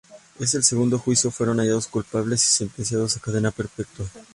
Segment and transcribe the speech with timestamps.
[0.39, 4.07] En el segundo juicio fueron hallados culpables y sentenciados a cadena perpetua.